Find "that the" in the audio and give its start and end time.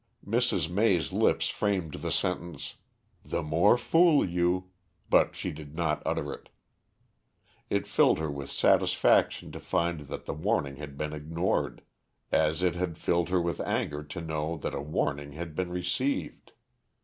10.07-10.33